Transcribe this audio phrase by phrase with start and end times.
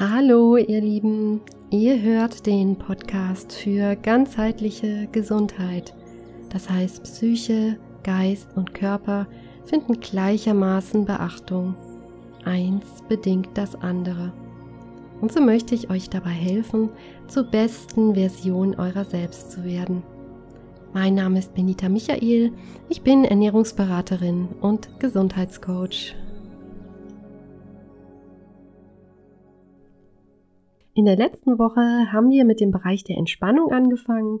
[0.00, 5.94] Hallo ihr Lieben, ihr hört den Podcast für ganzheitliche Gesundheit.
[6.48, 9.26] Das heißt, Psyche, Geist und Körper
[9.66, 11.74] finden gleichermaßen Beachtung.
[12.46, 14.32] Eins bedingt das andere.
[15.20, 16.88] Und so möchte ich euch dabei helfen,
[17.28, 20.02] zur besten Version eurer selbst zu werden.
[20.94, 22.52] Mein Name ist Benita Michael,
[22.88, 26.14] ich bin Ernährungsberaterin und Gesundheitscoach.
[31.00, 34.40] In der letzten Woche haben wir mit dem Bereich der Entspannung angefangen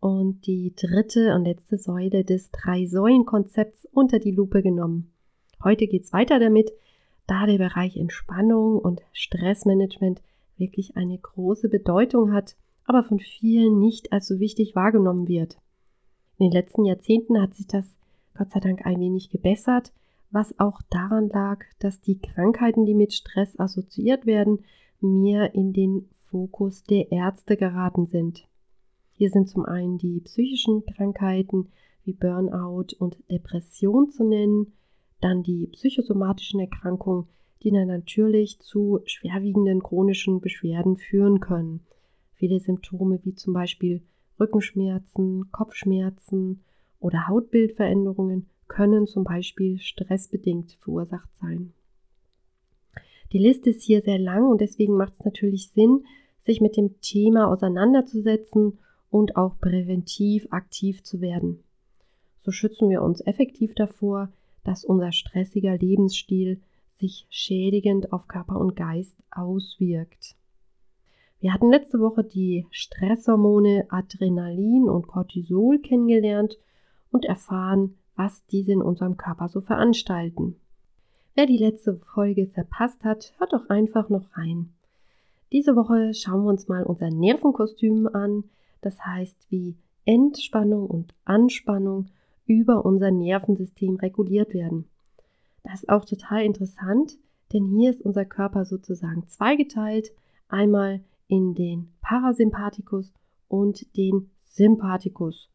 [0.00, 5.12] und die dritte und letzte Säule des Drei-Säulen-Konzepts unter die Lupe genommen.
[5.62, 6.72] Heute geht es weiter damit,
[7.26, 10.22] da der Bereich Entspannung und Stressmanagement
[10.56, 15.58] wirklich eine große Bedeutung hat, aber von vielen nicht als so wichtig wahrgenommen wird.
[16.38, 17.98] In den letzten Jahrzehnten hat sich das
[18.34, 19.92] Gott sei Dank ein wenig gebessert,
[20.30, 24.60] was auch daran lag, dass die Krankheiten, die mit Stress assoziiert werden,
[25.00, 28.46] mehr in den Fokus der Ärzte geraten sind.
[29.12, 31.68] Hier sind zum einen die psychischen Krankheiten
[32.04, 34.72] wie Burnout und Depression zu nennen,
[35.20, 37.26] dann die psychosomatischen Erkrankungen,
[37.62, 41.80] die dann natürlich zu schwerwiegenden chronischen Beschwerden führen können.
[42.34, 44.02] Viele Symptome wie zum Beispiel
[44.38, 46.62] Rückenschmerzen, Kopfschmerzen
[47.00, 51.72] oder Hautbildveränderungen können zum Beispiel stressbedingt verursacht sein.
[53.32, 56.04] Die Liste ist hier sehr lang und deswegen macht es natürlich Sinn,
[56.38, 58.78] sich mit dem Thema auseinanderzusetzen
[59.10, 61.62] und auch präventiv aktiv zu werden.
[62.40, 64.32] So schützen wir uns effektiv davor,
[64.64, 66.60] dass unser stressiger Lebensstil
[66.96, 70.34] sich schädigend auf Körper und Geist auswirkt.
[71.40, 76.58] Wir hatten letzte Woche die Stresshormone Adrenalin und Cortisol kennengelernt
[77.12, 80.56] und erfahren, was diese in unserem Körper so veranstalten.
[81.38, 84.70] Wer die letzte Folge verpasst hat, hört doch einfach noch rein.
[85.52, 88.42] Diese Woche schauen wir uns mal unser Nervenkostüm an,
[88.80, 92.06] das heißt, wie Entspannung und Anspannung
[92.44, 94.86] über unser Nervensystem reguliert werden.
[95.62, 97.16] Das ist auch total interessant,
[97.52, 100.10] denn hier ist unser Körper sozusagen zweigeteilt,
[100.48, 103.12] einmal in den Parasympathikus
[103.46, 105.48] und den Sympathikus.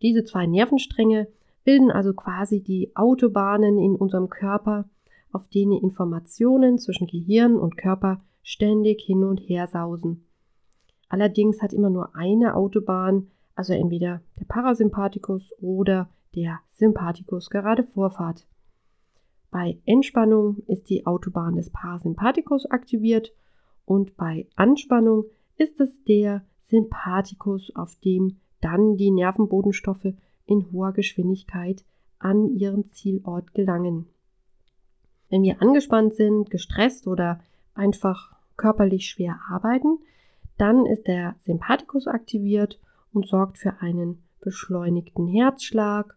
[0.00, 1.28] Diese zwei Nervenstränge
[1.64, 4.88] bilden also quasi die Autobahnen in unserem Körper,
[5.32, 10.26] auf denen Informationen zwischen Gehirn und Körper ständig hin und her sausen.
[11.08, 18.46] Allerdings hat immer nur eine Autobahn, also entweder der Parasympathikus oder der Sympathikus gerade Vorfahrt.
[19.50, 23.32] Bei Entspannung ist die Autobahn des Parasympathikus aktiviert
[23.84, 25.24] und bei Anspannung
[25.56, 30.14] ist es der Sympathikus, auf dem dann die Nervenbodenstoffe
[30.46, 31.84] in hoher Geschwindigkeit
[32.20, 34.06] an ihren Zielort gelangen.
[35.30, 37.40] Wenn wir angespannt sind, gestresst oder
[37.74, 39.98] einfach körperlich schwer arbeiten,
[40.58, 42.78] dann ist der Sympathikus aktiviert
[43.12, 46.16] und sorgt für einen beschleunigten Herzschlag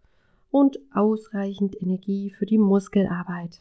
[0.52, 3.60] und ausreichend Energie für die Muskelarbeit.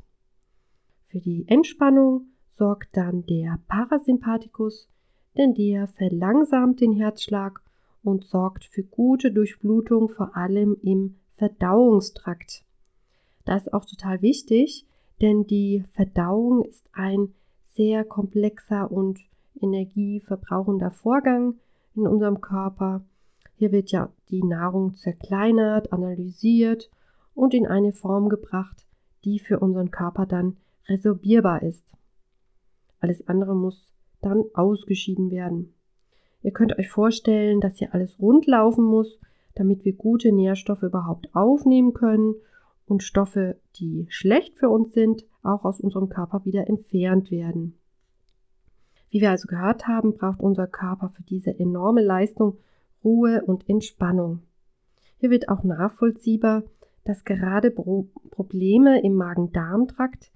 [1.09, 4.89] Für die Entspannung sorgt dann der Parasympathikus,
[5.37, 7.61] denn der verlangsamt den Herzschlag
[8.03, 12.65] und sorgt für gute Durchblutung, vor allem im Verdauungstrakt.
[13.45, 14.87] Das ist auch total wichtig,
[15.23, 17.33] denn die Verdauung ist ein
[17.65, 19.21] sehr komplexer und
[19.61, 21.55] energieverbrauchender Vorgang
[21.95, 23.05] in unserem Körper.
[23.55, 26.91] Hier wird ja die Nahrung zerkleinert, analysiert
[27.35, 28.85] und in eine Form gebracht,
[29.25, 30.57] die für unseren Körper dann
[30.89, 31.87] resorbierbar ist.
[32.99, 35.73] Alles andere muss dann ausgeschieden werden.
[36.43, 39.21] Ihr könnt euch vorstellen, dass hier alles rund laufen muss,
[39.55, 42.35] damit wir gute Nährstoffe überhaupt aufnehmen können
[42.87, 47.79] und Stoffe, die schlecht für uns sind, auch aus unserem Körper wieder entfernt werden.
[49.11, 52.59] Wie wir also gehört haben, braucht unser Körper für diese enorme Leistung
[53.05, 54.41] Ruhe und Entspannung.
[55.19, 56.63] Hier wird auch nachvollziehbar,
[57.05, 60.31] dass gerade Pro Probleme im Magen-Darm-Trakt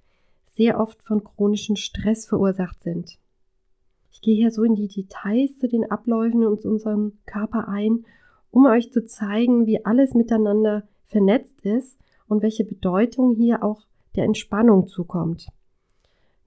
[0.55, 3.17] sehr oft von chronischem Stress verursacht sind.
[4.11, 8.05] Ich gehe hier so in die Details zu den Abläufen in unserem Körper ein,
[8.51, 13.85] um euch zu zeigen, wie alles miteinander vernetzt ist und welche Bedeutung hier auch
[14.15, 15.47] der Entspannung zukommt.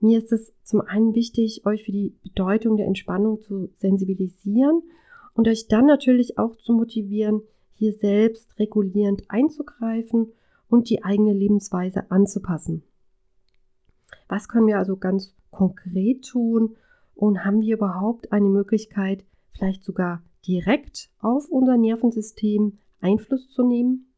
[0.00, 4.82] Mir ist es zum einen wichtig, euch für die Bedeutung der Entspannung zu sensibilisieren
[5.34, 7.42] und euch dann natürlich auch zu motivieren,
[7.74, 10.32] hier selbst regulierend einzugreifen
[10.68, 12.82] und die eigene Lebensweise anzupassen.
[14.28, 16.76] Was können wir also ganz konkret tun
[17.14, 24.09] und haben wir überhaupt eine Möglichkeit, vielleicht sogar direkt auf unser Nervensystem Einfluss zu nehmen?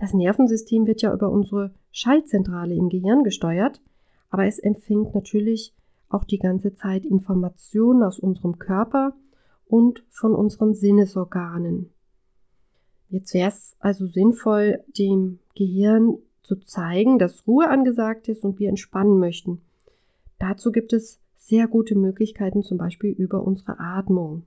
[0.00, 3.82] Das Nervensystem wird ja über unsere Schaltzentrale im Gehirn gesteuert,
[4.30, 5.74] aber es empfängt natürlich
[6.08, 9.12] auch die ganze Zeit Informationen aus unserem Körper
[9.66, 11.90] und von unseren Sinnesorganen.
[13.10, 18.70] Jetzt wäre es also sinnvoll, dem Gehirn zu zeigen, dass Ruhe angesagt ist und wir
[18.70, 19.60] entspannen möchten.
[20.38, 24.44] Dazu gibt es sehr gute Möglichkeiten, zum Beispiel über unsere Atmung.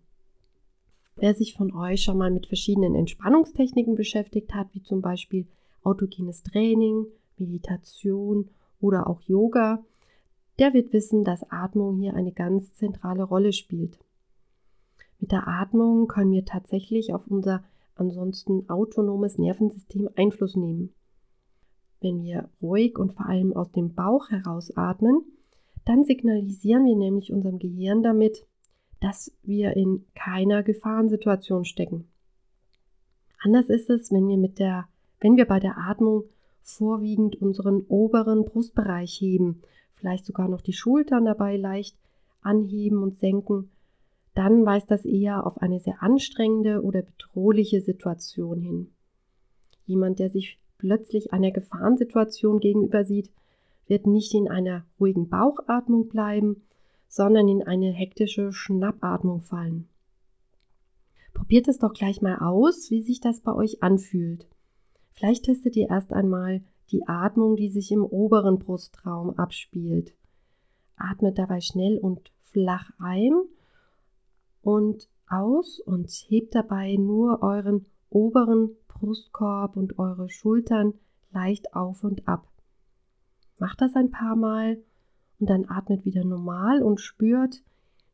[1.15, 5.47] Wer sich von euch schon mal mit verschiedenen Entspannungstechniken beschäftigt hat, wie zum Beispiel
[5.83, 7.05] autogenes Training,
[7.37, 8.49] Meditation
[8.79, 9.83] oder auch Yoga,
[10.59, 13.99] der wird wissen, dass Atmung hier eine ganz zentrale Rolle spielt.
[15.19, 17.63] Mit der Atmung können wir tatsächlich auf unser
[17.95, 20.93] ansonsten autonomes Nervensystem Einfluss nehmen.
[22.01, 25.23] Wenn wir ruhig und vor allem aus dem Bauch heraus atmen,
[25.85, 28.45] dann signalisieren wir nämlich unserem Gehirn damit,
[29.03, 32.07] dass wir in keiner Gefahrensituation stecken.
[33.37, 34.87] Anders ist es, wenn wir mit der,
[35.19, 36.23] wenn wir bei der Atmung
[36.61, 39.61] vorwiegend unseren oberen Brustbereich heben,
[39.95, 41.97] vielleicht sogar noch die Schultern dabei leicht
[42.41, 43.69] anheben und senken,
[44.35, 48.91] dann weist das eher auf eine sehr anstrengende oder bedrohliche Situation hin.
[49.85, 53.29] Jemand, der sich plötzlich einer Gefahrensituation gegenüber sieht,
[53.85, 56.63] wird nicht in einer ruhigen Bauchatmung bleiben,
[57.13, 59.87] sondern in eine hektische Schnappatmung fallen.
[61.35, 64.47] Probiert es doch gleich mal aus, wie sich das bei euch anfühlt.
[65.11, 70.15] Vielleicht testet ihr erst einmal die Atmung, die sich im oberen Brustraum abspielt.
[70.97, 73.33] Atmet dabei schnell und flach ein
[74.63, 80.95] und aus und hebt dabei nur euren oberen Brustkorb und eure Schultern
[81.31, 82.47] leicht auf und ab.
[83.59, 84.79] Macht das ein paar Mal
[85.43, 87.63] und dann atmet wieder normal und spürt,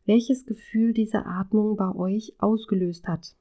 [0.05, 3.35] welches Gefühl diese Atmung bei euch ausgelöst hat.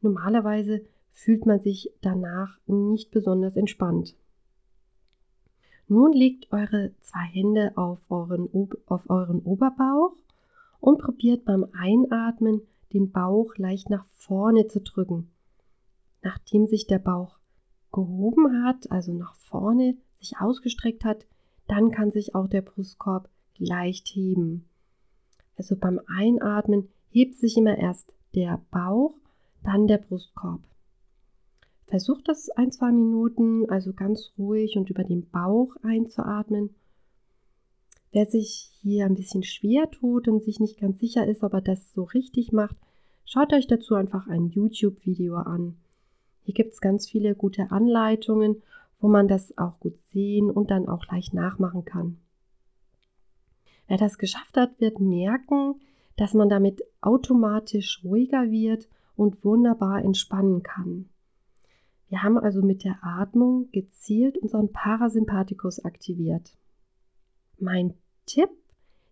[0.00, 4.14] Normalerweise fühlt man sich danach nicht besonders entspannt.
[5.88, 8.48] Nun legt eure zwei Hände auf euren,
[8.86, 10.14] auf euren Oberbauch
[10.78, 12.60] und probiert beim Einatmen
[12.92, 15.32] den Bauch leicht nach vorne zu drücken.
[16.22, 17.40] Nachdem sich der Bauch
[17.90, 21.26] gehoben hat, also nach vorne sich ausgestreckt hat,
[21.72, 24.66] dann kann sich auch der Brustkorb leicht heben.
[25.56, 29.14] Also beim Einatmen hebt sich immer erst der Bauch,
[29.64, 30.60] dann der Brustkorb.
[31.86, 36.74] Versucht das ein, zwei Minuten, also ganz ruhig und über den Bauch einzuatmen.
[38.10, 41.62] Wer sich hier ein bisschen schwer tut und sich nicht ganz sicher ist, ob er
[41.62, 42.76] das so richtig macht,
[43.24, 45.78] schaut euch dazu einfach ein YouTube-Video an.
[46.42, 48.62] Hier gibt es ganz viele gute Anleitungen
[49.02, 52.18] wo man das auch gut sehen und dann auch leicht nachmachen kann.
[53.88, 55.74] Wer das geschafft hat, wird merken,
[56.16, 61.08] dass man damit automatisch ruhiger wird und wunderbar entspannen kann.
[62.08, 66.56] Wir haben also mit der Atmung gezielt unseren Parasympathikus aktiviert.
[67.58, 67.94] Mein
[68.24, 68.50] Tipp,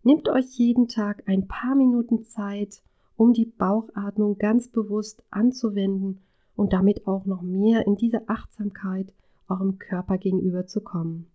[0.05, 2.83] nehmt euch jeden Tag ein paar Minuten Zeit,
[3.17, 6.21] um die Bauchatmung ganz bewusst anzuwenden
[6.55, 9.13] und damit auch noch mehr in diese Achtsamkeit
[9.51, 11.27] eurem Körper gegenüber zu kommen.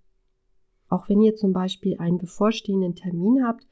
[0.89, 3.67] Auch wenn ihr zum Beispiel einen bevorstehenden Termin habt,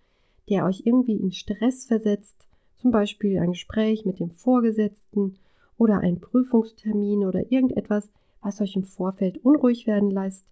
[0.50, 2.48] der euch irgendwie in Stress versetzt,
[2.78, 5.38] zum Beispiel ein Gespräch mit dem Vorgesetzten
[5.78, 8.10] oder ein Prüfungstermin oder irgendetwas,
[8.42, 10.45] was euch im Vorfeld unruhig werden lässt,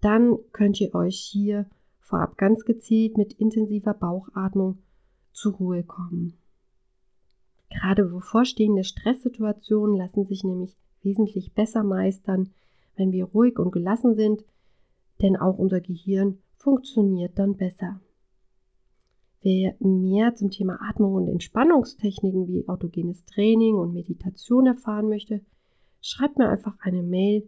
[0.00, 1.66] dann könnt ihr euch hier
[2.00, 4.78] vorab ganz gezielt mit intensiver Bauchatmung
[5.32, 6.34] zur Ruhe kommen.
[7.70, 12.50] Gerade bevorstehende Stresssituationen lassen sich nämlich wesentlich besser meistern,
[12.96, 14.44] wenn wir ruhig und gelassen sind,
[15.22, 18.00] denn auch unser Gehirn funktioniert dann besser.
[19.42, 25.42] Wer mehr zum Thema Atmung und Entspannungstechniken wie autogenes Training und Meditation erfahren möchte,
[26.00, 27.46] schreibt mir einfach eine Mail,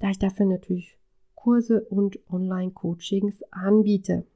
[0.00, 0.98] da ich dafür natürlich
[1.36, 4.26] Kurse und Online-Coachings anbiete.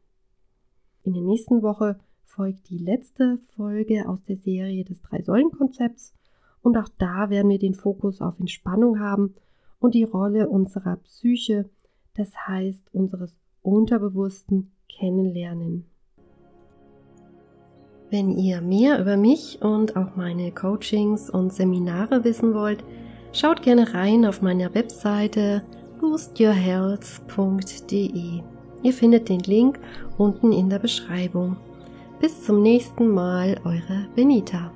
[1.02, 6.14] In der nächsten Woche folgt die letzte Folge aus der Serie des Drei-Säulen-Konzepts
[6.62, 9.34] und auch da werden wir den Fokus auf Entspannung haben
[9.80, 11.68] und die Rolle unserer Psyche,
[12.14, 15.86] das heißt unseres Unterbewussten, kennenlernen.
[18.10, 22.82] Wenn ihr mehr über mich und auch meine Coachings und Seminare wissen wollt,
[23.32, 25.62] schaut gerne rein auf meiner Webseite
[26.00, 28.40] boostyourhealth.de.
[28.82, 29.78] Ihr findet den Link
[30.18, 31.56] unten in der Beschreibung.
[32.20, 34.72] Bis zum nächsten Mal, eure Benita.